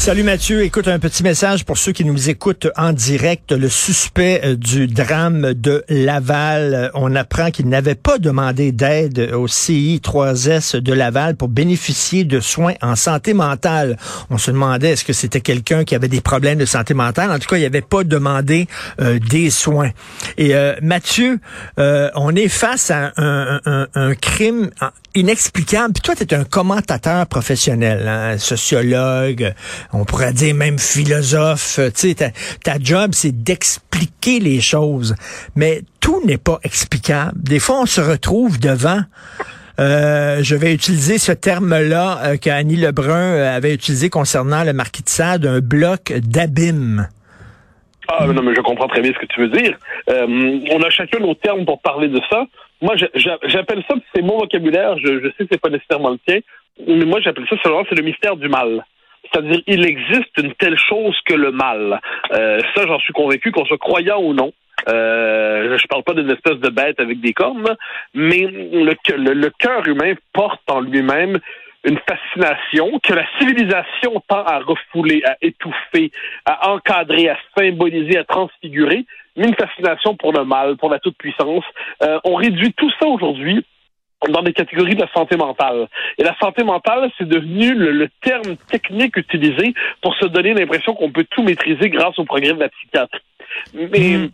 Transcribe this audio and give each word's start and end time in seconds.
Salut 0.00 0.22
Mathieu, 0.22 0.62
écoute 0.62 0.88
un 0.88 0.98
petit 0.98 1.22
message 1.22 1.66
pour 1.66 1.76
ceux 1.76 1.92
qui 1.92 2.06
nous 2.06 2.30
écoutent 2.30 2.68
en 2.74 2.94
direct. 2.94 3.52
Le 3.52 3.68
suspect 3.68 4.40
euh, 4.42 4.56
du 4.56 4.86
drame 4.86 5.52
de 5.52 5.84
Laval, 5.90 6.72
euh, 6.74 6.88
on 6.94 7.14
apprend 7.14 7.50
qu'il 7.50 7.68
n'avait 7.68 7.96
pas 7.96 8.16
demandé 8.16 8.72
d'aide 8.72 9.30
au 9.34 9.46
CI3S 9.46 10.78
de 10.78 10.94
Laval 10.94 11.36
pour 11.36 11.48
bénéficier 11.48 12.24
de 12.24 12.40
soins 12.40 12.72
en 12.80 12.96
santé 12.96 13.34
mentale. 13.34 13.98
On 14.30 14.38
se 14.38 14.50
demandait 14.50 14.92
est-ce 14.92 15.04
que 15.04 15.12
c'était 15.12 15.42
quelqu'un 15.42 15.84
qui 15.84 15.94
avait 15.94 16.08
des 16.08 16.22
problèmes 16.22 16.58
de 16.58 16.64
santé 16.64 16.94
mentale. 16.94 17.30
En 17.30 17.38
tout 17.38 17.48
cas, 17.50 17.58
il 17.58 17.62
n'avait 17.62 17.82
pas 17.82 18.02
demandé 18.02 18.68
euh, 19.02 19.18
des 19.18 19.50
soins. 19.50 19.90
Et 20.38 20.54
Mathieu, 20.80 21.40
on 21.76 22.34
est 22.34 22.48
face 22.48 22.90
à 22.90 23.12
un, 23.18 23.60
un, 23.66 23.86
un 23.94 24.14
crime 24.14 24.70
inexplicable. 25.14 25.92
Puis 25.94 26.02
toi, 26.02 26.14
tu 26.14 26.22
es 26.22 26.34
un 26.34 26.44
commentateur 26.44 27.26
professionnel, 27.26 28.06
hein, 28.06 28.38
sociologue, 28.38 29.54
on 29.92 30.04
pourrait 30.04 30.32
dire 30.32 30.54
même 30.54 30.78
philosophe. 30.78 31.80
Tu 31.94 32.08
sais, 32.08 32.14
ta, 32.14 32.30
ta 32.62 32.78
job, 32.80 33.12
c'est 33.14 33.42
d'expliquer 33.42 34.40
les 34.40 34.60
choses. 34.60 35.14
Mais 35.56 35.82
tout 36.00 36.22
n'est 36.24 36.38
pas 36.38 36.58
explicable. 36.62 37.32
Des 37.42 37.58
fois, 37.58 37.80
on 37.80 37.86
se 37.86 38.00
retrouve 38.00 38.58
devant... 38.58 39.02
Euh, 39.78 40.42
je 40.42 40.56
vais 40.56 40.74
utiliser 40.74 41.16
ce 41.16 41.32
terme-là 41.32 42.20
euh, 42.22 42.36
qu'Annie 42.36 42.76
Lebrun 42.76 43.14
euh, 43.14 43.56
avait 43.56 43.72
utilisé 43.72 44.10
concernant 44.10 44.62
le 44.62 44.74
marquis 44.74 45.02
de 45.02 45.08
Sade, 45.08 45.46
un 45.46 45.60
bloc 45.60 46.12
d'abîme. 46.12 47.08
Ah 48.12 48.26
non, 48.26 48.42
mais 48.42 48.54
je 48.56 48.60
comprends 48.60 48.88
très 48.88 49.02
bien 49.02 49.12
ce 49.12 49.18
que 49.18 49.26
tu 49.26 49.40
veux 49.40 49.48
dire. 49.48 49.76
Euh, 50.08 50.58
on 50.72 50.82
a 50.82 50.90
chacun 50.90 51.20
nos 51.20 51.34
termes 51.34 51.64
pour 51.64 51.80
parler 51.80 52.08
de 52.08 52.20
ça. 52.28 52.44
Moi, 52.82 52.96
j'appelle 52.96 53.84
ça, 53.88 53.94
c'est 54.12 54.22
mon 54.22 54.38
vocabulaire, 54.38 54.98
je, 54.98 55.28
sais 55.38 55.44
que 55.44 55.48
c'est 55.52 55.60
pas 55.60 55.68
nécessairement 55.68 56.10
le 56.10 56.18
tien, 56.26 56.40
mais 56.88 57.04
moi, 57.04 57.20
j'appelle 57.20 57.46
ça, 57.48 57.56
c'est 57.62 57.94
le 57.94 58.02
mystère 58.02 58.36
du 58.36 58.48
mal. 58.48 58.84
C'est-à-dire, 59.30 59.60
il 59.66 59.86
existe 59.86 60.36
une 60.38 60.54
telle 60.54 60.78
chose 60.78 61.16
que 61.24 61.34
le 61.34 61.52
mal. 61.52 62.00
Euh, 62.32 62.58
ça, 62.74 62.84
j'en 62.86 62.98
suis 62.98 63.12
convaincu, 63.12 63.52
qu'on 63.52 63.66
soit 63.66 63.78
croyant 63.78 64.20
ou 64.20 64.32
non. 64.32 64.52
Euh, 64.88 65.76
je 65.78 65.86
parle 65.86 66.02
pas 66.02 66.14
d'une 66.14 66.30
espèce 66.30 66.56
de 66.56 66.70
bête 66.70 66.98
avec 66.98 67.20
des 67.20 67.32
cornes, 67.32 67.76
mais 68.14 68.48
le 68.50 69.48
cœur 69.50 69.86
humain 69.86 70.14
porte 70.32 70.68
en 70.68 70.80
lui-même 70.80 71.38
une 71.84 71.98
fascination 71.98 72.98
que 73.02 73.14
la 73.14 73.24
civilisation 73.38 74.22
tend 74.28 74.44
à 74.44 74.58
refouler, 74.58 75.22
à 75.24 75.36
étouffer, 75.40 76.10
à 76.44 76.70
encadrer, 76.70 77.28
à 77.28 77.38
symboliser, 77.56 78.18
à 78.18 78.24
transfigurer, 78.24 79.06
mais 79.36 79.48
une 79.48 79.54
fascination 79.54 80.14
pour 80.14 80.32
le 80.32 80.44
mal, 80.44 80.76
pour 80.76 80.90
la 80.90 80.98
toute-puissance. 80.98 81.64
Euh, 82.02 82.18
on 82.24 82.34
réduit 82.34 82.72
tout 82.74 82.90
ça 83.00 83.06
aujourd'hui 83.06 83.64
dans 84.28 84.42
des 84.42 84.52
catégories 84.52 84.94
de 84.94 85.00
la 85.00 85.10
santé 85.14 85.36
mentale. 85.38 85.88
Et 86.18 86.22
la 86.22 86.36
santé 86.38 86.62
mentale, 86.62 87.10
c'est 87.16 87.26
devenu 87.26 87.72
le, 87.72 88.08
terme 88.20 88.56
technique 88.70 89.16
utilisé 89.16 89.72
pour 90.02 90.14
se 90.16 90.26
donner 90.26 90.52
l'impression 90.52 90.94
qu'on 90.94 91.10
peut 91.10 91.26
tout 91.30 91.42
maîtriser 91.42 91.88
grâce 91.88 92.18
au 92.18 92.24
progrès 92.24 92.52
de 92.52 92.60
la 92.60 92.68
psychiatrie. 92.68 93.22
Mais 93.74 94.18
hmm 94.18 94.30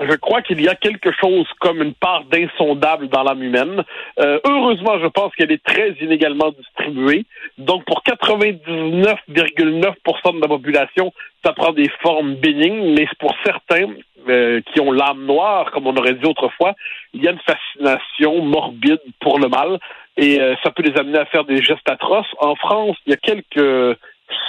je 0.00 0.16
crois 0.16 0.42
qu'il 0.42 0.60
y 0.60 0.68
a 0.68 0.74
quelque 0.74 1.12
chose 1.12 1.46
comme 1.60 1.80
une 1.80 1.94
part 1.94 2.24
d'insondable 2.24 3.06
dans 3.08 3.22
l'âme 3.22 3.42
humaine. 3.42 3.84
Euh, 4.18 4.40
heureusement, 4.44 4.98
je 5.00 5.06
pense 5.06 5.32
qu'elle 5.36 5.52
est 5.52 5.62
très 5.62 5.92
inégalement 6.00 6.50
distribuée. 6.50 7.24
Donc, 7.58 7.84
pour 7.84 8.02
99,9% 8.02 10.36
de 10.36 10.40
la 10.40 10.48
population, 10.48 11.12
ça 11.44 11.52
prend 11.52 11.72
des 11.72 11.88
formes 12.02 12.34
bénignes, 12.34 12.94
mais 12.94 13.06
pour 13.20 13.36
certains 13.44 13.86
euh, 14.28 14.60
qui 14.72 14.80
ont 14.80 14.90
l'âme 14.90 15.26
noire, 15.26 15.70
comme 15.70 15.86
on 15.86 15.96
aurait 15.96 16.14
dit 16.14 16.26
autrefois, 16.26 16.74
il 17.12 17.22
y 17.22 17.28
a 17.28 17.32
une 17.32 17.40
fascination 17.40 18.42
morbide 18.42 19.02
pour 19.20 19.38
le 19.38 19.48
mal 19.48 19.78
et 20.16 20.40
euh, 20.40 20.54
ça 20.62 20.70
peut 20.70 20.82
les 20.82 20.98
amener 20.98 21.18
à 21.18 21.26
faire 21.26 21.44
des 21.44 21.62
gestes 21.62 21.86
atroces. 21.88 22.32
En 22.38 22.54
France, 22.56 22.96
il 23.06 23.10
y 23.10 23.14
a 23.14 23.18
quelques 23.18 23.98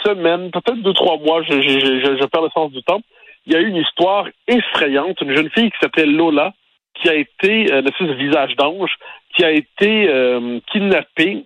semaines, 0.05 0.51
peut-être 0.51 0.81
deux, 0.81 0.93
trois 0.93 1.17
mois, 1.17 1.43
je, 1.43 1.59
je, 1.61 1.79
je, 1.79 2.17
je 2.19 2.25
perds 2.25 2.43
le 2.43 2.49
sens 2.53 2.71
du 2.71 2.81
temps, 2.83 3.01
il 3.45 3.53
y 3.53 3.55
a 3.55 3.59
eu 3.59 3.67
une 3.67 3.77
histoire 3.77 4.27
effrayante, 4.47 5.21
une 5.21 5.35
jeune 5.35 5.49
fille 5.51 5.71
qui 5.71 5.77
s'appelait 5.81 6.05
Lola, 6.05 6.53
qui 6.95 7.09
a 7.09 7.13
été, 7.13 7.71
euh, 7.71 7.81
de 7.81 8.13
visage 8.13 8.55
d'ange, 8.55 8.91
qui 9.35 9.43
a 9.43 9.51
été 9.51 10.09
euh, 10.09 10.59
kidnappée 10.71 11.45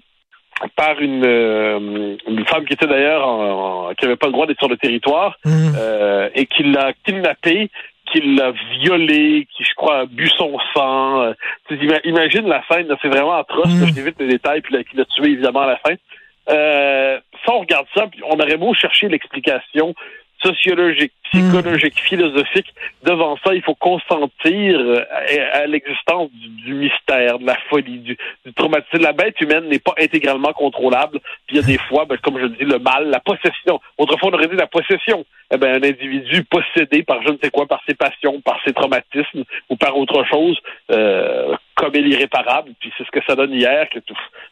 par 0.75 0.99
une, 0.99 1.25
euh, 1.25 2.17
une 2.27 2.45
femme 2.45 2.65
qui 2.65 2.73
était 2.73 2.85
d'ailleurs 2.85 3.93
qui 3.97 4.05
n'avait 4.05 4.17
pas 4.17 4.27
le 4.27 4.33
droit 4.33 4.45
d'être 4.45 4.59
sur 4.59 4.67
le 4.67 4.77
territoire 4.77 5.37
mmh. 5.45 5.71
euh, 5.77 6.29
et 6.35 6.45
qui 6.45 6.63
l'a 6.63 6.93
kidnappée 7.05 7.69
qui 8.11 8.21
l'a 8.21 8.51
violée, 8.81 9.47
qui, 9.55 9.63
je 9.63 9.73
crois, 9.75 9.99
a 9.99 10.05
bu 10.07 10.27
son 10.29 10.57
sang. 10.73 11.31
imagine 12.03 12.47
la 12.47 12.63
scène, 12.67 12.87
c'est 13.03 13.07
vraiment 13.07 13.37
atroce. 13.37 13.67
Mmh. 13.67 13.85
Je 13.85 13.93
t'évite 13.93 14.19
les 14.19 14.27
détails, 14.27 14.61
puis 14.61 14.83
qui 14.83 14.97
l'a 14.97 15.05
tué, 15.05 15.25
évidemment, 15.25 15.61
à 15.61 15.67
la 15.67 15.77
fin. 15.77 15.93
Euh, 16.49 17.19
ça, 17.45 17.53
on 17.53 17.59
regarde 17.59 17.85
ça, 17.95 18.07
puis 18.07 18.21
on 18.23 18.39
aurait 18.39 18.57
beau 18.57 18.73
chercher 18.73 19.07
l'explication 19.09 19.93
sociologique, 20.43 21.13
psychologique, 21.31 21.95
hmm. 21.95 22.07
philosophique. 22.07 22.73
Devant 23.03 23.37
ça, 23.43 23.53
il 23.53 23.61
faut 23.61 23.75
consentir 23.75 24.79
euh, 24.79 25.03
à, 25.53 25.65
l'existence 25.67 26.29
du, 26.31 26.73
mystère, 26.73 27.39
de 27.39 27.45
la 27.45 27.57
folie, 27.69 27.99
du, 27.99 28.17
du 28.45 28.53
traumatisme. 28.53 29.03
La 29.03 29.13
bête 29.13 29.39
humaine 29.41 29.67
n'est 29.67 29.79
pas 29.79 29.93
intégralement 29.99 30.53
contrôlable. 30.53 31.19
Puis 31.47 31.55
il 31.55 31.55
y 31.57 31.59
a 31.59 31.63
des 31.63 31.77
fois, 31.77 32.05
ben, 32.05 32.17
comme 32.17 32.39
je 32.39 32.47
dis, 32.47 32.65
le 32.65 32.79
mal, 32.79 33.09
la 33.09 33.19
possession. 33.19 33.79
Autrefois, 33.97 34.29
on 34.31 34.33
aurait 34.33 34.47
dit 34.47 34.55
la 34.55 34.67
possession. 34.67 35.25
Eh 35.51 35.57
ben, 35.57 35.83
un 35.83 35.87
individu 35.87 36.43
possédé 36.43 37.03
par 37.03 37.21
je 37.23 37.29
ne 37.29 37.37
sais 37.41 37.49
quoi, 37.49 37.65
par 37.65 37.81
ses 37.87 37.95
passions, 37.95 38.39
par 38.41 38.59
ses 38.65 38.73
traumatismes 38.73 39.43
ou 39.69 39.75
par 39.75 39.97
autre 39.97 40.23
chose, 40.25 40.59
euh, 40.91 41.55
commet 41.75 42.01
l'irréparable. 42.01 42.71
Puis 42.79 42.91
c'est 42.97 43.05
ce 43.05 43.11
que 43.11 43.23
ça 43.25 43.35
donne 43.35 43.53
hier, 43.53 43.89
que 43.89 43.99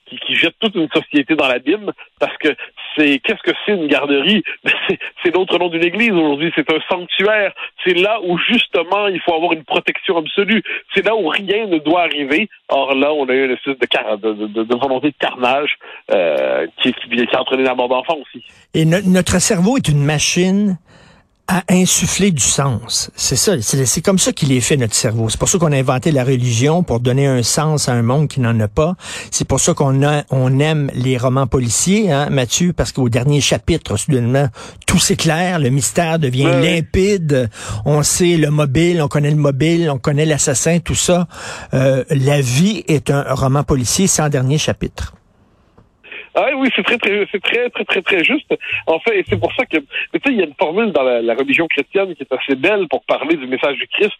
qui, 0.10 0.18
qui 0.20 0.36
jette 0.36 0.56
toute 0.60 0.76
une 0.76 0.90
société 0.90 1.36
dans 1.36 1.48
l'abîme, 1.48 1.92
parce 2.20 2.36
que 2.38 2.50
c'est 2.96 3.20
qu'est-ce 3.20 3.42
que 3.44 3.56
c'est 3.66 3.74
une 3.74 3.88
garderie? 3.88 4.44
C'est 5.24 5.34
l'autre 5.34 5.58
nom 5.60 5.70
d'une 5.70 5.84
église 5.84 6.12
aujourd'hui. 6.12 6.52
C'est 6.56 6.72
un 6.72 6.80
sanctuaire. 6.90 7.54
C'est 7.86 7.94
là 7.94 8.20
où 8.24 8.38
justement 8.38 9.08
il 9.08 9.20
faut 9.22 9.34
avoir 9.34 9.54
une 9.54 9.64
protection 9.64 10.18
absolue. 10.18 10.64
C'est 10.96 11.06
là 11.06 11.16
où 11.16 11.28
rien 11.28 11.68
ne 11.68 11.78
doit 11.80 12.04
arriver. 12.04 12.50
Or 12.70 12.96
là, 12.96 13.14
on 13.14 13.28
a 13.28 13.34
eu 13.34 13.46
une 13.46 13.52
espèce 13.52 13.78
de, 13.78 14.16
de, 14.16 14.48
de, 14.48 14.64
de 14.64 14.76
volonté 14.76 15.10
de 15.10 15.16
carnage 15.20 15.78
euh, 16.14 16.66
qui, 16.82 16.94
qui, 16.94 17.10
qui, 17.10 17.36
a 17.36 17.42
entraîné 17.42 17.64
la 17.64 17.76
mort 17.76 17.90
d'enfants 17.90 18.18
aussi. 18.22 18.44
Et 18.74 18.86
notre 18.86 19.40
cerveau 19.40 19.78
est 19.78 19.88
une 19.88 20.04
machine 20.04 20.78
à 21.48 21.64
insuffler 21.70 22.32
du 22.32 22.44
sens. 22.44 23.10
C'est 23.16 23.38
ça, 23.38 23.54
c'est 23.62 24.02
comme 24.02 24.20
ça 24.20 24.34
qu'il 24.34 24.52
est 24.52 24.60
fait 24.60 24.76
notre 24.76 24.96
cerveau. 24.96 25.30
C'est 25.30 25.40
pour 25.40 25.48
ça 25.48 25.58
qu'on 25.58 25.72
a 25.72 25.78
inventé 25.78 26.12
la 26.12 26.24
religion 26.24 26.84
pour 26.84 27.00
donner 27.00 27.26
un 27.26 27.42
sens 27.42 27.88
à 27.88 27.94
un 27.94 28.02
monde 28.02 28.28
qui 28.28 28.42
n'en 28.42 28.60
a 28.60 28.68
pas. 28.68 28.96
C'est 29.32 29.48
pour 29.48 29.60
ça 29.60 29.74
qu'on 29.74 30.04
a, 30.06 30.24
on 30.30 30.60
aime 30.60 30.92
les 30.94 31.18
romans 31.18 31.48
policiers, 31.48 32.12
hein, 32.12 32.30
Mathieu, 32.30 32.74
parce 32.74 32.92
qu'au 32.92 33.08
dernier 33.08 33.40
chapitre, 33.40 33.96
soudainement, 33.96 34.50
tout 34.86 35.00
s'éclaire, 35.00 35.60
le 35.60 35.70
mystère 35.70 36.20
devient 36.20 36.52
limpide. 36.62 37.50
On 37.86 38.04
sait 38.04 38.38
le 38.38 38.52
mobile, 38.52 39.02
on 39.02 39.08
connaît 39.08 39.32
le 39.32 39.38
mobile, 39.38 39.90
on 39.90 40.00
connaît 40.00 40.26
l'assassin, 40.26 40.80
tout 40.80 40.96
ça. 40.96 41.28
Euh, 41.74 42.04
la 42.10 42.42
vie 42.42 42.84
est 42.88 43.10
un 43.10 43.24
roman 43.34 43.64
policier 43.64 44.08
sans 44.08 44.30
dernier 44.30 44.58
chapitre. 44.58 45.17
Ah 46.40 46.52
oui, 46.56 46.70
c'est 46.76 46.84
très, 46.84 47.00
très, 47.00 47.28
c'est 47.32 47.42
très, 47.42 47.68
très, 47.72 47.84
très, 47.84 48.02
très 48.04 48.24
juste. 48.24 48.54
En 48.86 49.00
fait, 49.00 49.26
c'est 49.28 49.40
pour 49.40 49.52
ça 49.56 49.66
que, 49.66 49.78
tu 49.78 49.86
sais, 50.14 50.20
il 50.28 50.38
y 50.38 50.42
a 50.42 50.46
une 50.46 50.54
formule 50.54 50.92
dans 50.92 51.02
la, 51.02 51.34
religion 51.34 51.68
chrétienne 51.68 52.14
qui 52.14 52.22
est 52.22 52.32
assez 52.32 52.54
belle 52.54 52.88
pour 52.90 53.04
parler 53.06 53.36
du 53.36 53.48
message 53.48 53.76
du 53.78 53.88
Christ, 53.88 54.14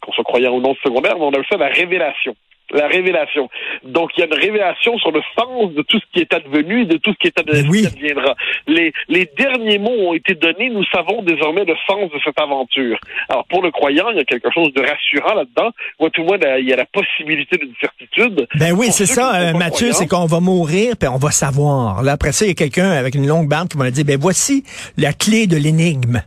qu'on 0.00 0.12
soit 0.12 0.22
croyant 0.22 0.54
ou 0.54 0.60
non 0.60 0.76
secondaire, 0.84 1.16
mais 1.16 1.24
on 1.24 1.32
a 1.32 1.38
le 1.38 1.42
fait 1.42 1.56
la 1.56 1.66
révélation 1.66 2.36
la 2.74 2.88
révélation. 2.88 3.48
Donc, 3.84 4.10
il 4.16 4.20
y 4.20 4.22
a 4.24 4.26
une 4.26 4.34
révélation 4.34 4.98
sur 4.98 5.12
le 5.12 5.22
sens 5.38 5.72
de 5.72 5.82
tout 5.82 5.98
ce 5.98 6.04
qui 6.12 6.20
est 6.20 6.34
advenu 6.34 6.82
et 6.82 6.86
de 6.86 6.96
tout 6.98 7.12
ce 7.12 7.18
qui, 7.18 7.28
est 7.28 7.38
adviendra. 7.38 8.34
Les, 8.66 8.92
les 9.08 9.28
derniers 9.36 9.78
mots 9.78 10.08
ont 10.08 10.14
été 10.14 10.34
donnés. 10.34 10.70
Nous 10.70 10.84
savons 10.86 11.22
désormais 11.22 11.64
le 11.64 11.74
sens 11.86 12.10
de 12.10 12.18
cette 12.24 12.38
aventure. 12.38 12.98
Alors, 13.28 13.44
pour 13.46 13.62
le 13.62 13.70
croyant, 13.70 14.10
il 14.10 14.16
y 14.16 14.20
a 14.20 14.24
quelque 14.24 14.50
chose 14.52 14.72
de 14.74 14.80
rassurant 14.80 15.34
là-dedans. 15.34 15.70
Ou 16.00 16.08
tout 16.10 16.22
le 16.22 16.26
moins, 16.26 16.38
il 16.58 16.68
y 16.68 16.72
a 16.72 16.76
la 16.76 16.86
possibilité 16.86 17.56
d'une 17.56 17.74
certitude. 17.80 18.46
Ben 18.56 18.72
oui, 18.72 18.88
c'est 18.90 19.06
ça, 19.06 19.36
euh, 19.36 19.52
Mathieu, 19.52 19.92
c'est 19.92 20.06
qu'on 20.06 20.26
va 20.26 20.40
mourir, 20.40 20.96
puis 20.98 21.08
on 21.08 21.16
va 21.16 21.30
savoir. 21.30 22.02
Là, 22.02 22.12
après 22.12 22.32
ça, 22.32 22.44
il 22.44 22.48
y 22.48 22.52
a 22.52 22.54
quelqu'un 22.54 22.90
avec 22.90 23.14
une 23.14 23.26
longue 23.26 23.48
barbe 23.48 23.68
qui 23.68 23.78
va 23.78 23.90
dire, 23.90 24.04
ben 24.04 24.18
voici 24.18 24.64
la 24.96 25.12
clé 25.12 25.46
de 25.46 25.56
l'énigme. 25.56 26.22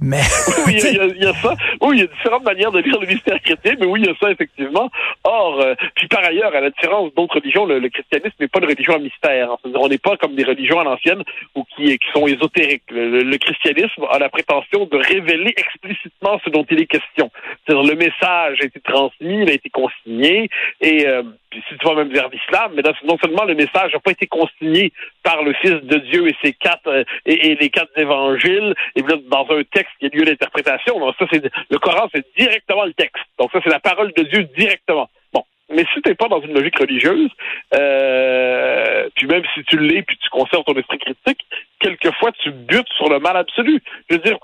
Oui, 0.66 0.78
il 0.84 1.22
y, 1.22 1.26
a, 1.26 1.32
ça. 1.34 1.54
Oui, 1.80 1.96
il 1.96 2.00
y 2.00 2.04
a 2.04 2.06
différentes 2.06 2.44
manières 2.44 2.70
de 2.70 2.80
lire 2.80 3.00
le 3.00 3.06
mystère 3.06 3.40
chrétien, 3.40 3.74
mais 3.80 3.86
oui, 3.86 4.00
il 4.02 4.06
y 4.06 4.10
a 4.10 4.14
ça 4.20 4.30
effectivement. 4.30 4.90
Or, 5.24 5.60
euh, 5.60 5.74
puis 5.94 6.08
par 6.08 6.24
ailleurs, 6.24 6.54
à 6.54 6.60
la 6.60 6.70
différence 6.70 7.12
d'autres 7.14 7.36
religions, 7.36 7.64
le, 7.64 7.88
christianisme 7.88 8.36
n'est 8.38 8.48
pas 8.48 8.60
une 8.60 8.66
religion 8.66 8.94
à 8.94 8.98
mystère. 8.98 9.56
on 9.64 9.88
n'est 9.88 9.98
pas 9.98 10.16
comme 10.16 10.34
des 10.34 10.44
religions 10.44 10.78
à 10.80 10.84
l'ancienne 10.84 11.22
ou 11.54 11.64
qui, 11.74 11.98
qui 11.98 12.10
sont 12.12 12.26
ésotériques. 12.26 12.82
Le, 12.90 13.36
christianisme 13.38 14.04
a 14.10 14.18
la 14.18 14.28
prétention 14.28 14.86
de 14.86 14.96
révéler 14.96 15.54
explicitement 15.56 16.40
ce 16.44 16.50
dont 16.50 16.66
il 16.70 16.80
est 16.80 16.86
question. 16.86 17.30
C'est-à-dire 17.64 17.90
le 17.90 17.96
message 17.96 18.58
a 18.60 18.64
été 18.64 18.80
transmis, 18.80 19.42
il 19.42 19.50
a 19.50 19.54
été 19.54 19.70
consigné, 19.70 20.50
et 20.80 21.06
euh, 21.06 21.22
puis 21.50 21.62
si 21.68 21.78
tu 21.78 21.86
vas 21.86 21.94
même 21.94 22.12
vers 22.12 22.28
l'islam, 22.28 22.72
mais 22.74 22.82
non 23.04 23.16
seulement 23.18 23.44
le 23.44 23.54
message 23.54 23.92
n'a 23.92 24.00
pas 24.00 24.10
été 24.10 24.26
consigné 24.26 24.92
par 25.28 25.42
le 25.42 25.52
Fils 25.52 25.82
de 25.82 25.98
Dieu 25.98 26.26
et 26.26 26.34
ses 26.42 26.54
quatre 26.54 26.86
euh, 26.86 27.04
et, 27.26 27.54
les 27.56 27.68
quatre 27.68 27.96
évangiles. 27.98 28.74
Et 28.96 29.02
là, 29.02 29.16
dans 29.30 29.46
un 29.50 29.62
texte 29.62 29.92
qui 30.00 30.06
a 30.06 30.08
lieu 30.08 30.24
d'interprétation. 30.24 30.98
Donc 30.98 31.14
ça, 31.18 31.26
c'est 31.30 31.44
le 31.68 31.78
Coran, 31.78 32.08
c'est 32.14 32.24
directement 32.38 32.86
le 32.86 32.94
texte. 32.94 33.22
Donc 33.38 33.50
ça, 33.52 33.60
c'est 33.62 33.68
la 33.68 33.78
parole 33.78 34.10
de 34.14 34.22
Dieu 34.22 34.44
directement. 34.56 35.10
Bon. 35.34 35.44
Mais 35.68 35.84
si 35.92 36.00
t'es 36.00 36.14
pas 36.14 36.28
dans 36.28 36.40
une 36.40 36.54
logique 36.54 36.78
religieuse, 36.78 37.30
euh, 37.74 39.10
puis 39.16 39.26
même 39.26 39.42
si 39.52 39.62
tu 39.64 39.76
l'es, 39.76 40.00
puis 40.00 40.16
tu 40.16 40.30
conserves 40.30 40.64
ton 40.64 40.74
esprit 40.74 40.98
critique, 40.98 41.44
quelquefois 41.78 42.32
tu 42.42 42.50
butes 42.50 42.88
sur 42.96 43.10
le 43.10 43.18
mal 43.18 43.36
absolu. 43.36 43.82
Je 44.08 44.16
veux 44.16 44.22
dire, 44.22 44.38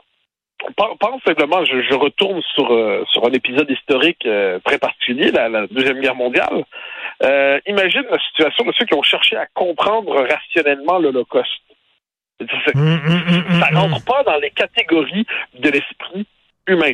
pense 0.76 1.22
simplement, 1.26 1.64
je, 1.64 1.94
retourne 1.94 2.42
sur, 2.54 2.72
euh, 2.72 3.04
sur 3.10 3.26
un 3.26 3.32
épisode 3.32 3.70
historique 3.70 4.24
euh, 4.26 4.58
très 4.64 4.78
particulier, 4.78 5.30
la, 5.30 5.66
Deuxième 5.66 6.00
Guerre 6.00 6.14
mondiale. 6.14 6.64
Euh, 7.22 7.60
imagine 7.66 8.04
la 8.10 8.18
situation 8.18 8.64
de 8.64 8.72
ceux 8.76 8.84
qui 8.84 8.94
ont 8.94 9.02
cherché 9.02 9.36
à 9.36 9.46
comprendre 9.54 10.26
rationnellement 10.28 10.98
l'Holocauste. 10.98 11.50
Ça 12.40 12.46
ne 12.74 13.76
rentre 13.76 14.04
pas 14.04 14.22
dans 14.24 14.38
les 14.38 14.50
catégories 14.50 15.26
de 15.54 15.70
l'esprit 15.70 16.26
humain. 16.66 16.92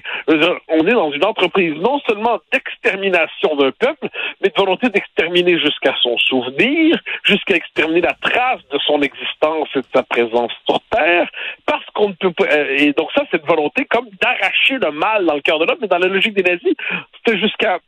On 0.68 0.86
est 0.86 0.92
dans 0.92 1.12
une 1.12 1.24
entreprise 1.24 1.74
non 1.76 2.00
seulement 2.00 2.38
d'extermination 2.52 3.56
d'un 3.56 3.70
peuple, 3.72 4.08
mais 4.40 4.48
de 4.48 4.54
volonté 4.56 4.88
d'exterminer 4.88 5.58
jusqu'à 5.58 5.94
son 6.02 6.18
souvenir, 6.18 6.98
jusqu'à 7.24 7.54
exterminer 7.54 8.00
la 8.00 8.14
trace 8.14 8.60
de 8.72 8.78
son 8.78 9.00
existence 9.02 9.68
et 9.74 9.80
de 9.80 9.86
sa 9.94 10.02
présence 10.02 10.52
sur 10.68 10.80
Terre, 10.90 11.28
parce 11.66 11.84
qu'on 11.94 12.08
ne 12.08 12.14
peut 12.14 12.32
pas... 12.32 12.46
Euh, 12.46 12.76
et 12.78 12.92
donc 12.92 13.10
ça, 13.14 13.22
c'est 13.30 13.38
une 13.40 13.46
volonté 13.46 13.84
comme 13.84 14.08
d'arracher 14.20 14.78
le 14.78 14.90
mal 14.90 15.24
dans 15.26 15.34
le 15.34 15.40
cœur 15.40 15.58
de 15.58 15.66
l'homme, 15.66 15.78
mais 15.80 15.88
dans 15.88 15.98
la 15.98 16.08
logique 16.08 16.34
des 16.34 16.42
nazis, 16.42 16.74
c'était 17.16 17.38
jusqu'à 17.38 17.78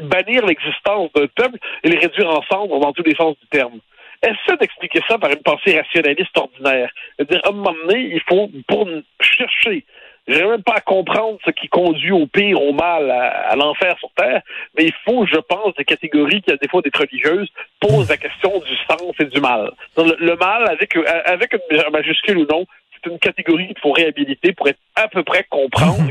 bannir 0.00 0.44
l'existence 0.46 1.10
d'un 1.14 1.26
peuple 1.26 1.58
et 1.82 1.88
les 1.88 1.98
réduire 1.98 2.30
en 2.30 2.42
cendres 2.42 2.80
dans 2.80 2.92
tous 2.92 3.04
les 3.04 3.14
sens 3.14 3.36
du 3.40 3.46
terme. 3.48 3.80
Essaie 4.22 4.56
d'expliquer 4.58 5.00
ça 5.08 5.18
par 5.18 5.30
une 5.30 5.42
pensée 5.42 5.78
rationaliste 5.78 6.36
ordinaire. 6.36 6.90
C'est-à-dire, 7.16 7.40
à 7.44 7.50
un 7.50 7.52
moment 7.52 7.74
donné, 7.86 8.10
il 8.12 8.22
faut, 8.28 8.50
pour 8.66 8.88
chercher 9.20 9.84
J'arrive 10.28 10.48
même 10.48 10.62
pas 10.62 10.74
à 10.76 10.80
comprendre 10.80 11.38
ce 11.44 11.50
qui 11.52 11.68
conduit 11.68 12.10
au 12.10 12.26
pire, 12.26 12.60
au 12.60 12.72
mal, 12.72 13.10
à, 13.10 13.54
l'enfer 13.54 13.96
sur 14.00 14.10
Terre, 14.16 14.42
mais 14.76 14.86
il 14.86 14.92
faut, 15.04 15.24
je 15.24 15.36
pense, 15.36 15.74
des 15.76 15.84
catégories 15.84 16.42
qui, 16.42 16.50
à 16.50 16.56
défaut 16.56 16.82
d'être 16.82 16.98
religieuses, 16.98 17.48
posent 17.80 18.08
la 18.08 18.16
question 18.16 18.58
du 18.58 18.76
sens 18.88 19.14
et 19.20 19.26
du 19.26 19.40
mal. 19.40 19.70
Le, 19.96 20.36
mal, 20.36 20.68
avec, 20.68 20.96
avec 21.26 21.52
une 21.52 21.92
majuscule 21.92 22.38
ou 22.38 22.46
non, 22.50 22.66
c'est 22.92 23.08
une 23.08 23.20
catégorie 23.20 23.68
qu'il 23.68 23.78
faut 23.78 23.92
réhabiliter 23.92 24.52
pour 24.52 24.68
être 24.68 24.80
à 24.96 25.06
peu 25.06 25.22
près 25.22 25.44
comprendre, 25.44 26.10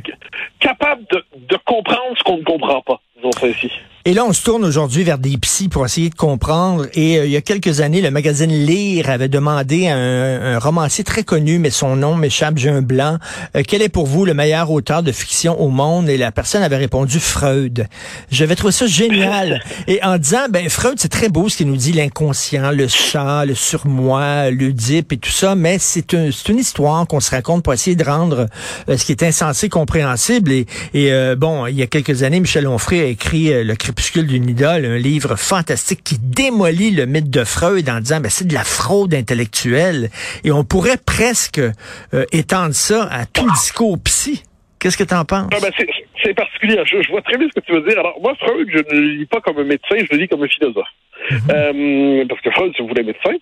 capable 0.61 1.03
de, 1.11 1.25
de 1.35 1.57
comprendre 1.65 2.17
ce 2.17 2.23
qu'on 2.23 2.37
ne 2.37 2.43
comprend 2.43 2.81
pas, 2.81 3.01
disons 3.25 3.39
ça 3.39 3.47
ici. 3.47 3.71
Et 4.07 4.13
là, 4.13 4.23
on 4.23 4.33
se 4.33 4.43
tourne 4.43 4.63
aujourd'hui 4.63 5.03
vers 5.03 5.17
des 5.17 5.35
psys 5.35 5.67
pour 5.67 5.83
essayer 5.83 6.11
de 6.11 6.15
comprendre. 6.15 6.85
Et 6.93 7.17
euh, 7.17 7.25
il 7.25 7.31
y 7.31 7.37
a 7.37 7.41
quelques 7.41 7.81
années, 7.81 8.01
le 8.01 8.11
magazine 8.11 8.51
Lire 8.51 9.09
avait 9.09 9.29
demandé 9.29 9.87
à 9.87 9.95
un, 9.95 10.59
romancier 10.59 11.03
très 11.03 11.23
connu, 11.23 11.57
mais 11.57 11.71
son 11.71 11.95
nom 11.95 12.13
m'échappe, 12.13 12.59
j'ai 12.59 12.69
un 12.69 12.83
blanc, 12.83 13.17
euh, 13.55 13.63
quel 13.67 13.81
est 13.81 13.89
pour 13.89 14.05
vous 14.05 14.23
le 14.23 14.35
meilleur 14.35 14.69
auteur 14.69 15.01
de 15.01 15.11
fiction 15.11 15.59
au 15.59 15.69
monde? 15.69 16.07
Et 16.07 16.17
la 16.17 16.31
personne 16.31 16.61
avait 16.61 16.77
répondu 16.77 17.19
Freud. 17.19 17.87
J'avais 18.29 18.55
trouvé 18.55 18.73
ça 18.73 18.85
génial. 18.85 19.63
Et 19.87 20.03
en 20.03 20.19
disant, 20.19 20.49
ben 20.51 20.69
Freud, 20.69 20.99
c'est 20.99 21.09
très 21.09 21.29
beau 21.29 21.49
ce 21.49 21.57
qu'il 21.57 21.67
nous 21.67 21.75
dit, 21.75 21.91
l'inconscient, 21.91 22.69
le 22.69 22.87
chat, 22.87 23.43
le 23.45 23.55
surmoi, 23.55 24.51
l'Oedipe 24.51 25.13
et 25.13 25.17
tout 25.17 25.31
ça, 25.31 25.55
mais 25.55 25.77
c'est 25.79 26.13
un, 26.13 26.29
une 26.47 26.59
histoire 26.59 27.07
qu'on 27.07 27.21
se 27.21 27.31
raconte 27.31 27.63
pour 27.63 27.73
essayer 27.73 27.95
de 27.95 28.03
rendre 28.03 28.45
euh, 28.87 28.97
ce 28.97 29.03
qui 29.03 29.13
est 29.13 29.23
insensé 29.23 29.67
compréhensible. 29.67 30.51
Et, 30.51 30.67
et 30.93 31.35
bon, 31.35 31.65
il 31.65 31.75
y 31.75 31.81
a 31.81 31.87
quelques 31.87 32.21
années, 32.21 32.39
Michel 32.39 32.67
Onfray 32.67 33.01
a 33.01 33.05
écrit 33.05 33.63
Le 33.63 33.73
d'une 34.23 34.49
idole, 34.49 34.85
un 34.85 34.97
livre 34.97 35.35
fantastique 35.35 36.03
qui 36.03 36.17
démolit 36.19 36.91
le 36.91 37.05
mythe 37.05 37.29
de 37.29 37.43
Freud 37.43 37.89
en 37.89 37.99
disant 37.99 38.19
ben, 38.19 38.29
c'est 38.29 38.47
de 38.47 38.53
la 38.53 38.63
fraude 38.63 39.13
intellectuelle. 39.13 40.09
Et 40.43 40.51
on 40.51 40.63
pourrait 40.63 40.97
presque 41.03 41.59
euh, 41.59 42.25
étendre 42.31 42.73
ça 42.73 43.07
à 43.11 43.25
tout 43.25 43.49
discours 43.51 43.97
psy. 44.03 44.43
Qu'est-ce 44.79 44.97
que 44.97 45.03
tu 45.03 45.13
en 45.13 45.25
penses? 45.25 45.49
Ah, 45.53 45.57
ben, 45.61 45.71
c'est 46.23 46.33
particulier. 46.33 46.77
Je, 46.85 47.09
vois 47.09 47.21
très 47.21 47.37
bien 47.37 47.47
ce 47.47 47.59
que 47.59 47.65
tu 47.65 47.71
veux 47.73 47.81
dire. 47.81 47.99
Alors, 47.99 48.19
moi, 48.21 48.35
Freud, 48.39 48.67
je 48.71 48.77
ne 48.77 49.01
le 49.01 49.07
lis 49.17 49.25
pas 49.25 49.41
comme 49.41 49.57
un 49.59 49.63
médecin, 49.63 49.95
je 49.97 50.07
le 50.11 50.17
lis 50.17 50.27
comme 50.27 50.43
un 50.43 50.47
philosophe. 50.47 50.87
Mhm. 51.31 51.39
Euh, 51.49 52.25
parce 52.29 52.41
que 52.41 52.51
Freud, 52.51 52.71
si 52.75 52.81
vous 52.81 52.87
voulez 52.89 53.03
médecin, 53.03 53.33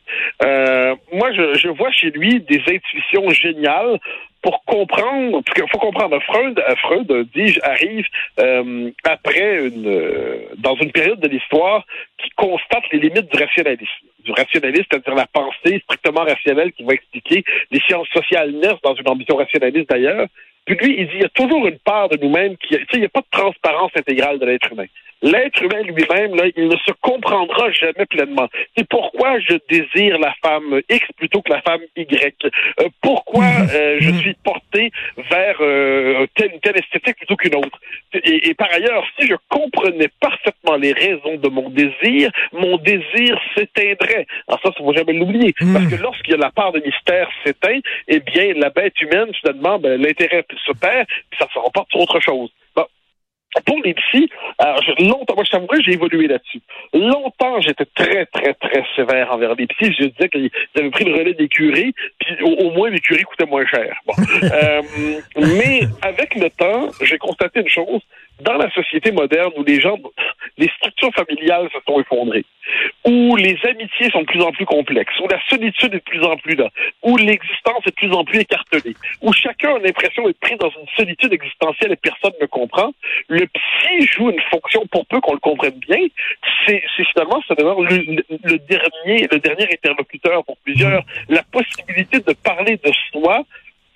euh, 0.43 0.95
moi, 1.11 1.31
je, 1.33 1.57
je, 1.57 1.67
vois 1.69 1.91
chez 1.91 2.11
lui 2.11 2.39
des 2.41 2.61
intuitions 2.67 3.29
géniales 3.31 3.99
pour 4.43 4.63
comprendre, 4.65 5.41
parce 5.41 5.55
qu'il 5.55 5.69
faut 5.69 5.79
comprendre, 5.79 6.19
Freud, 6.23 6.59
euh, 6.59 6.75
Freud, 6.75 7.29
dis-je, 7.33 7.59
arrive 7.63 8.05
euh, 8.39 8.91
après 9.05 9.67
une, 9.67 9.87
euh, 9.87 10.49
dans 10.57 10.75
une 10.75 10.91
période 10.91 11.19
de 11.21 11.29
l'histoire 11.29 11.85
qui 12.17 12.29
constate 12.31 12.83
les 12.91 12.99
limites 12.99 13.31
du 13.31 13.41
rationalisme. 13.41 14.05
Du 14.25 14.31
rationalisme, 14.33 14.85
c'est-à-dire 14.91 15.15
la 15.15 15.27
pensée 15.27 15.81
strictement 15.85 16.25
rationnelle 16.25 16.73
qui 16.73 16.83
va 16.83 16.93
expliquer 16.93 17.43
les 17.71 17.79
sciences 17.87 18.09
sociales 18.09 18.51
naissent 18.51 18.81
dans 18.83 18.95
une 18.95 19.07
ambition 19.07 19.37
rationaliste 19.37 19.89
d'ailleurs. 19.89 20.27
Puis 20.65 20.75
lui, 20.75 20.95
il 20.99 21.07
dit, 21.07 21.13
il 21.15 21.21
y 21.21 21.25
a 21.25 21.29
toujours 21.29 21.67
une 21.67 21.79
part 21.79 22.09
de 22.09 22.17
nous-mêmes 22.17 22.57
qui, 22.57 22.69
tu 22.69 22.77
sais, 22.77 22.87
il 22.93 22.99
n'y 22.99 23.05
a 23.05 23.09
pas 23.09 23.21
de 23.21 23.27
transparence 23.31 23.91
intégrale 23.95 24.39
de 24.39 24.45
l'être 24.45 24.71
humain 24.71 24.85
l'être 25.23 25.63
humain 25.63 25.81
lui-même, 25.83 26.35
là, 26.35 26.43
il 26.55 26.67
ne 26.67 26.75
se 26.75 26.91
comprendra 27.01 27.71
jamais 27.71 28.05
pleinement. 28.05 28.47
C'est 28.77 28.87
pourquoi 28.87 29.39
je 29.39 29.55
désire 29.69 30.19
la 30.19 30.33
femme 30.43 30.81
X 30.89 31.07
plutôt 31.17 31.41
que 31.41 31.51
la 31.51 31.61
femme 31.61 31.81
Y. 31.95 32.35
Euh, 32.45 32.89
pourquoi 33.01 33.45
euh, 33.45 33.97
je 33.99 34.11
suis 34.19 34.35
porté 34.43 34.91
vers 35.31 35.55
euh, 35.61 36.27
telle 36.35 36.59
telle 36.61 36.77
esthétique 36.77 37.17
plutôt 37.17 37.37
qu'une 37.37 37.55
autre? 37.55 37.79
Et, 38.13 38.49
et, 38.49 38.53
par 38.53 38.71
ailleurs, 38.71 39.03
si 39.19 39.27
je 39.27 39.35
comprenais 39.49 40.09
parfaitement 40.19 40.75
les 40.75 40.93
raisons 40.93 41.35
de 41.37 41.49
mon 41.49 41.69
désir, 41.69 42.31
mon 42.51 42.77
désir 42.77 43.39
s'éteindrait. 43.55 44.25
Alors 44.47 44.61
ça, 44.61 44.69
il 44.77 44.83
faut 44.83 44.93
jamais 44.93 45.13
l'oublier. 45.13 45.53
Mhm. 45.61 45.73
Parce 45.73 45.87
que 45.87 46.01
lorsqu'il 46.01 46.31
y 46.31 46.35
a 46.35 46.37
la 46.37 46.51
part 46.51 46.71
de 46.71 46.79
mystère 46.79 47.29
s'éteint, 47.43 47.79
eh 48.07 48.19
bien, 48.19 48.53
la 48.55 48.69
bête 48.69 48.99
humaine, 49.01 49.31
finalement, 49.41 49.79
ben, 49.79 50.01
l'intérêt 50.01 50.45
se 50.65 50.71
perd, 50.73 51.07
puis 51.07 51.39
ça 51.39 51.47
se 51.53 51.59
reporte 51.59 51.89
sur 51.89 52.01
autre 52.01 52.19
chose. 52.19 52.49
Bon, 52.75 52.85
pour 53.65 53.79
les 53.83 53.93
psys, 53.93 54.29
alors, 54.57 54.81
longtemps, 54.99 55.35
moi, 55.35 55.43
je 55.43 55.51
t'avouerais, 55.51 55.81
j'ai 55.81 55.93
évolué 55.93 56.27
là-dessus. 56.27 56.61
Longtemps, 56.93 57.61
j'étais 57.61 57.85
très, 57.85 58.25
très, 58.27 58.53
très 58.53 58.83
sévère 58.95 59.31
envers 59.31 59.55
les 59.55 59.67
psys. 59.67 59.93
Je 59.97 60.05
disais 60.05 60.29
qu'ils 60.29 60.51
avaient 60.77 60.89
pris 60.89 61.05
le 61.05 61.13
relais 61.13 61.33
des 61.33 61.47
curés, 61.47 61.93
puis 62.19 62.43
au, 62.43 62.71
moins, 62.71 62.89
les 62.89 62.99
curés 62.99 63.23
coûtaient 63.23 63.45
moins 63.45 63.65
cher. 63.65 63.95
Bon. 64.05 64.13
euh, 64.43 64.81
mais 65.37 65.81
avec 66.01 66.35
le 66.35 66.49
temps, 66.49 66.89
j'ai 67.01 67.17
constaté 67.17 67.61
une 67.61 67.69
chose. 67.69 68.01
Dans 68.41 68.55
la 68.55 68.69
société 68.71 69.11
moderne 69.11 69.51
où 69.57 69.63
les 69.63 69.79
gens, 69.79 69.97
les 70.57 70.67
structures 70.77 71.13
familiales 71.13 71.69
se 71.71 71.79
sont 71.85 71.99
effondrées, 71.99 72.45
où 73.05 73.35
les 73.35 73.57
amitiés 73.65 74.09
sont 74.11 74.21
de 74.21 74.25
plus 74.25 74.41
en 74.41 74.51
plus 74.51 74.65
complexes, 74.65 75.19
où 75.19 75.27
la 75.27 75.39
solitude 75.49 75.93
est 75.93 75.97
de 75.97 76.03
plus 76.03 76.23
en 76.23 76.37
plus 76.37 76.55
là, 76.55 76.69
où 77.01 77.17
l'existence 77.17 77.83
est 77.85 77.89
de 77.89 77.95
plus 77.95 78.13
en 78.13 78.23
plus 78.23 78.39
écartelée, 78.39 78.95
où 79.21 79.33
chacun 79.33 79.75
a 79.75 79.79
l'impression 79.79 80.25
d'être 80.25 80.39
pris 80.39 80.55
dans 80.55 80.69
une 80.69 80.87
solitude 80.95 81.33
existentielle 81.33 81.91
et 81.91 81.95
personne 81.97 82.33
ne 82.39 82.45
comprend, 82.45 82.93
le 83.27 83.45
psy 83.47 84.07
joue 84.07 84.29
une 84.29 84.41
fonction 84.49 84.85
pour 84.87 85.05
peu 85.05 85.19
qu'on 85.19 85.33
le 85.33 85.39
comprenne 85.39 85.79
bien. 85.87 85.99
C'est 86.65 86.83
finalement, 87.11 87.41
c'est 87.47 87.59
le, 87.59 88.23
le, 88.43 88.57
dernier, 88.59 89.27
le 89.29 89.39
dernier 89.39 89.67
interlocuteur 89.71 90.43
pour 90.45 90.57
plusieurs, 90.57 91.03
la 91.29 91.43
possibilité 91.43 92.19
de 92.19 92.33
parler 92.33 92.77
de 92.77 92.91
soi 93.11 93.43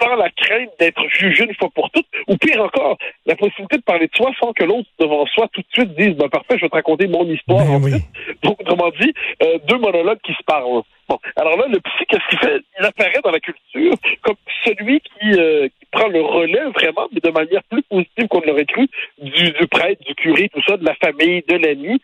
sans 0.01 0.15
la 0.15 0.29
crainte 0.29 0.69
d'être 0.79 1.01
jugé 1.09 1.45
une 1.45 1.55
fois 1.55 1.69
pour 1.73 1.89
toutes, 1.91 2.07
ou 2.27 2.37
pire 2.37 2.61
encore, 2.61 2.97
la 3.27 3.35
possibilité 3.35 3.77
de 3.77 3.83
parler 3.83 4.07
de 4.07 4.15
soi 4.15 4.31
sans 4.39 4.53
que 4.53 4.63
l'autre 4.63 4.87
devant 4.99 5.25
soi 5.27 5.47
tout 5.51 5.61
de 5.61 5.67
suite 5.71 5.93
dise 5.95 6.15
ben 6.15 6.29
parfait, 6.29 6.55
je 6.55 6.61
vais 6.61 6.69
te 6.69 6.75
raconter 6.75 7.07
mon 7.07 7.25
histoire 7.25 7.65
ben 7.65 7.75
en 7.75 7.99
Donc, 8.41 8.61
autrement 8.61 8.89
dit, 8.99 9.13
euh, 9.43 9.59
deux 9.67 9.77
monologues 9.77 10.19
qui 10.23 10.33
se 10.33 10.43
parlent. 10.45 10.81
Bon, 11.09 11.19
alors 11.35 11.57
là, 11.57 11.65
le 11.69 11.79
psy, 11.79 12.05
qu'est-ce 12.09 12.27
qu'il 12.29 12.39
fait? 12.39 12.61
Il 12.79 12.85
apparaît 12.85 13.21
dans 13.23 13.31
la 13.31 13.39
culture 13.39 13.93
comme 14.21 14.35
celui 14.65 14.99
qui, 14.99 15.39
euh, 15.39 15.67
qui, 15.67 15.85
prend 15.91 16.07
le 16.09 16.21
relais 16.21 16.65
vraiment, 16.75 17.07
mais 17.13 17.21
de 17.21 17.29
manière 17.29 17.63
plus 17.63 17.81
positive 17.83 18.27
qu'on 18.27 18.41
l'aurait 18.41 18.65
cru, 18.65 18.89
du, 19.21 19.51
du, 19.51 19.67
prêtre, 19.67 20.03
du 20.05 20.13
curé, 20.15 20.49
tout 20.53 20.61
ça, 20.67 20.75
de 20.75 20.83
la 20.83 20.95
famille, 20.95 21.43
de 21.47 21.55
l'ami. 21.55 21.99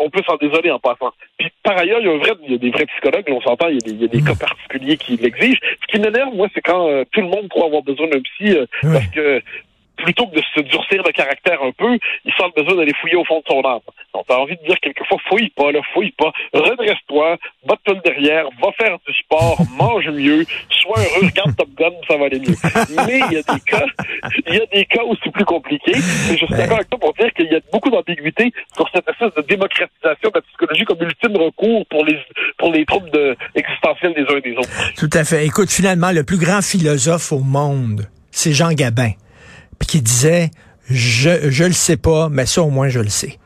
On 0.00 0.08
peut 0.08 0.22
s'en 0.26 0.36
désoler 0.36 0.70
en 0.70 0.78
passant. 0.78 1.12
Puis 1.38 1.50
par 1.62 1.76
ailleurs, 1.76 2.00
il 2.00 2.06
y 2.06 2.08
a, 2.08 2.12
un 2.12 2.16
vrai, 2.16 2.32
il 2.44 2.52
y 2.52 2.54
a 2.54 2.58
des 2.58 2.70
vrais 2.70 2.86
psychologues, 2.86 3.24
on 3.28 3.42
s'entend, 3.42 3.68
il 3.68 3.74
y 3.74 3.76
a 3.76 3.80
des, 3.80 3.90
il 3.92 4.00
y 4.00 4.04
a 4.04 4.08
des 4.08 4.22
mm. 4.22 4.24
cas 4.24 4.34
particuliers 4.34 4.96
qui 4.96 5.16
l'exigent. 5.16 5.60
Ce 5.82 5.86
qui 5.88 6.00
m'énerve, 6.00 6.34
moi, 6.34 6.48
c'est 6.54 6.62
quand 6.62 6.88
euh, 6.88 7.04
tout 7.12 7.20
le 7.20 7.28
monde 7.28 7.48
croit 7.48 7.66
avoir 7.66 7.82
besoin 7.82 8.06
d'un 8.08 8.20
psy, 8.20 8.56
euh, 8.56 8.64
parce 8.82 9.06
que 9.08 9.42
plutôt 9.96 10.26
que 10.26 10.36
de 10.36 10.42
se 10.54 10.60
durcir 10.60 11.02
le 11.04 11.12
caractère 11.12 11.62
un 11.62 11.72
peu, 11.72 11.98
il 12.24 12.32
sent 12.32 12.44
le 12.54 12.62
besoin 12.62 12.76
d'aller 12.76 12.92
fouiller 13.00 13.16
au 13.16 13.24
fond 13.24 13.40
de 13.40 13.44
son 13.48 13.60
âme. 13.62 13.80
Donc, 14.14 14.24
t'as 14.28 14.36
envie 14.36 14.56
de 14.56 14.66
dire 14.66 14.76
quelquefois, 14.80 15.18
fouille 15.28 15.50
pas, 15.50 15.72
là, 15.72 15.80
fouille 15.92 16.12
pas, 16.12 16.32
redresse-toi, 16.52 17.36
batte-toi 17.66 17.94
le 17.94 18.00
derrière, 18.00 18.46
va 18.62 18.72
faire 18.72 18.96
du 19.06 19.14
sport, 19.14 19.58
mange 19.76 20.08
mieux, 20.08 20.44
sois 20.70 20.98
heureux, 20.98 21.26
regarde 21.26 21.56
Top 21.56 21.68
Gun, 21.76 21.90
ça 22.08 22.16
va 22.16 22.26
aller 22.26 22.40
mieux. 22.40 22.56
Mais 23.06 23.20
il 23.30 23.32
y 23.32 23.38
a 23.38 23.54
des 23.54 23.60
cas, 23.60 23.86
il 24.46 24.54
y 24.54 24.60
a 24.60 24.66
des 24.66 24.84
cas 24.86 25.02
où 25.04 25.14
c'est 25.22 25.32
plus 25.32 25.44
compliqué. 25.44 25.92
Et 25.92 26.36
je 26.36 26.46
suis 26.46 26.54
d'accord 26.54 26.76
avec 26.76 26.90
toi 26.90 26.98
pour 26.98 27.14
dire 27.14 27.32
qu'il 27.34 27.46
y 27.46 27.54
a 27.54 27.60
beaucoup 27.72 27.90
d'ambiguïté 27.90 28.52
sur 28.74 28.88
cette 28.94 29.08
espèce 29.08 29.34
de 29.34 29.42
démocratisation 29.42 30.30
de 30.30 30.34
la 30.34 30.40
psychologie 30.42 30.84
comme 30.84 31.02
ultime 31.02 31.36
recours 31.36 31.86
pour 31.88 32.04
les, 32.04 32.18
pour 32.58 32.72
les 32.72 32.84
troubles 32.84 33.10
de, 33.10 33.36
existentiels 33.54 34.14
des 34.14 34.22
uns 34.22 34.38
et 34.38 34.40
des 34.40 34.56
autres. 34.56 34.94
Tout 34.96 35.10
à 35.12 35.24
fait. 35.24 35.46
Écoute, 35.46 35.70
finalement, 35.70 36.12
le 36.12 36.24
plus 36.24 36.38
grand 36.38 36.62
philosophe 36.62 37.32
au 37.32 37.40
monde, 37.40 38.08
c'est 38.30 38.52
Jean 38.52 38.72
Gabin 38.72 39.12
puis 39.78 39.86
qui 39.86 40.02
disait 40.02 40.50
je 40.88 41.50
je 41.50 41.64
le 41.64 41.72
sais 41.72 41.96
pas, 41.96 42.28
mais 42.28 42.46
ça 42.46 42.62
au 42.62 42.70
moins 42.70 42.88
je 42.88 43.00
le 43.00 43.08
sais. 43.08 43.38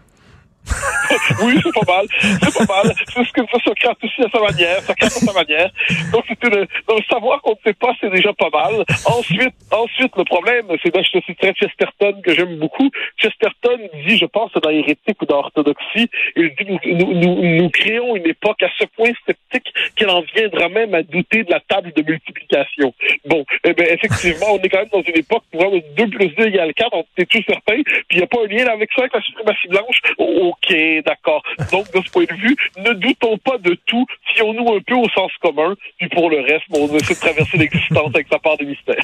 oui, 1.42 1.60
c'est 1.62 1.86
pas 1.86 1.92
mal. 1.94 2.06
C'est 2.20 2.66
pas 2.66 2.82
mal. 2.82 2.94
C'est 3.08 3.24
ce 3.24 3.32
que 3.32 3.40
Socrate 3.64 3.98
aussi 4.02 4.22
à 4.22 4.30
sa 4.30 4.40
manière. 4.40 4.80
Socrate 4.82 5.04
à 5.04 5.20
sa 5.20 5.32
manière. 5.32 5.70
Donc, 6.12 6.24
une, 6.28 6.66
donc, 6.88 7.04
savoir 7.10 7.40
qu'on 7.42 7.52
ne 7.52 7.62
sait 7.64 7.74
pas, 7.74 7.92
c'est 8.00 8.10
déjà 8.10 8.32
pas 8.32 8.50
mal. 8.52 8.84
Ensuite, 9.06 9.54
ensuite, 9.70 10.16
le 10.16 10.24
problème, 10.24 10.66
c'est, 10.82 10.92
ben, 10.92 11.02
je 11.02 11.18
te 11.18 11.24
citerai 11.24 11.52
Chesterton, 11.54 12.20
que 12.22 12.34
j'aime 12.34 12.56
beaucoup. 12.56 12.90
Chesterton 13.16 13.78
dit, 14.06 14.16
je 14.16 14.26
pense, 14.26 14.52
dans 14.52 14.70
Hérétique 14.70 15.20
ou 15.22 15.26
dans 15.26 15.38
Orthodoxie, 15.38 16.08
il 16.36 16.54
dit, 16.58 16.66
nous, 16.66 17.14
nous, 17.14 17.56
nous, 17.56 17.70
créons 17.70 18.16
une 18.16 18.26
époque 18.26 18.62
à 18.62 18.70
ce 18.78 18.84
point 18.84 19.10
sceptique 19.26 19.72
qu'elle 19.96 20.10
en 20.10 20.22
viendra 20.34 20.68
même 20.68 20.94
à 20.94 21.02
douter 21.02 21.44
de 21.44 21.50
la 21.50 21.60
table 21.60 21.92
de 21.94 22.02
multiplication. 22.02 22.94
Bon, 23.26 23.44
eh 23.64 23.72
ben, 23.72 23.86
effectivement, 23.90 24.46
on 24.52 24.58
est 24.58 24.68
quand 24.68 24.78
même 24.78 24.88
dans 24.92 25.02
une 25.02 25.16
époque 25.16 25.44
où 25.52 25.58
2 25.96 26.06
plus 26.08 26.28
2 26.28 26.46
égale 26.46 26.74
4, 26.74 26.88
on 26.92 27.04
est 27.18 27.26
tout 27.26 27.42
certain, 27.46 27.82
puis 27.82 28.06
il 28.12 28.16
n'y 28.18 28.22
a 28.22 28.26
pas 28.26 28.38
un 28.44 28.46
lien 28.46 28.66
avec 28.66 28.90
ça, 28.94 29.02
avec 29.02 29.14
la 29.14 29.22
suprématie 29.22 29.68
blanche. 29.68 30.00
OK, 30.18 30.74
d'accord. 31.02 31.42
Donc, 31.72 31.86
de 31.92 32.00
ce 32.04 32.10
point 32.10 32.24
de 32.24 32.34
vue, 32.34 32.56
ne 32.78 32.92
doutons 32.94 33.38
pas 33.38 33.58
de 33.58 33.76
tout, 33.86 34.06
fions-nous 34.34 34.74
un 34.74 34.80
peu 34.86 34.94
au 34.94 35.08
sens 35.10 35.30
commun, 35.42 35.74
puis 35.98 36.08
pour 36.08 36.30
le 36.30 36.40
reste, 36.40 36.64
bon, 36.70 36.88
on 36.90 36.96
essaie 36.96 37.14
de 37.14 37.20
traverser 37.20 37.58
l'existence 37.58 38.10
avec 38.14 38.26
sa 38.30 38.38
part 38.38 38.56
de 38.58 38.64
mystère. 38.64 38.96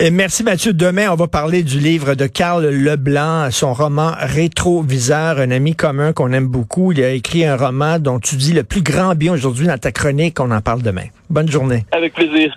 Et 0.00 0.10
merci 0.10 0.42
Mathieu. 0.42 0.72
Demain, 0.72 1.10
on 1.10 1.16
va 1.16 1.28
parler 1.28 1.62
du 1.62 1.78
livre 1.78 2.14
de 2.14 2.26
Carl 2.26 2.66
Leblanc, 2.66 3.50
son 3.50 3.72
roman 3.72 4.12
Rétroviseur, 4.18 5.38
un 5.38 5.50
ami 5.50 5.74
commun 5.74 6.12
qu'on 6.12 6.32
aime 6.32 6.46
beaucoup. 6.46 6.92
Il 6.92 7.02
a 7.02 7.10
écrit 7.10 7.44
un 7.44 7.56
roman 7.56 7.98
dont 7.98 8.18
tu 8.18 8.36
dis 8.36 8.52
le 8.52 8.64
plus 8.64 8.82
grand 8.82 9.14
bien 9.14 9.32
aujourd'hui 9.32 9.66
dans 9.66 9.78
ta 9.78 9.92
chronique. 9.92 10.40
On 10.40 10.50
en 10.50 10.60
parle 10.60 10.82
demain. 10.82 11.06
Bonne 11.30 11.50
journée. 11.50 11.84
Avec 11.92 12.14
plaisir. 12.14 12.54